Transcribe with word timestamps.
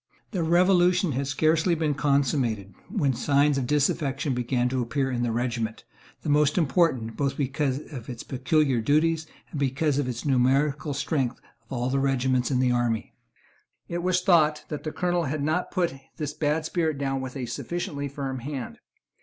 The 0.31 0.41
Revolution 0.41 1.11
had 1.11 1.27
scarcely 1.27 1.75
been 1.75 1.93
consummated, 1.93 2.73
when 2.89 3.13
signs 3.13 3.59
of 3.59 3.67
disaffection 3.67 4.33
began 4.33 4.67
to 4.69 4.81
appear 4.81 5.11
in 5.11 5.21
that 5.21 5.31
regiment, 5.31 5.83
the 6.23 6.27
most 6.29 6.57
important, 6.57 7.15
both 7.15 7.37
because 7.37 7.77
of 7.93 8.09
its 8.09 8.23
peculiar 8.23 8.81
duties 8.81 9.27
and 9.51 9.59
because 9.59 9.99
of 9.99 10.07
its 10.09 10.25
numerical 10.25 10.95
strength, 10.95 11.37
of 11.65 11.71
all 11.71 11.89
the 11.91 11.99
regiments 11.99 12.49
in 12.49 12.59
the 12.59 12.71
army. 12.71 13.13
It 13.87 14.01
was 14.01 14.21
thought 14.21 14.65
that 14.69 14.81
the 14.83 14.91
Colonel 14.91 15.25
had 15.25 15.43
not 15.43 15.69
put 15.69 15.93
this 16.17 16.33
bad 16.33 16.65
spirit 16.65 16.97
down 16.97 17.21
with 17.21 17.37
a 17.37 17.45
sufficiently 17.45 18.07
firm 18.07 18.39
hand. 18.39 18.79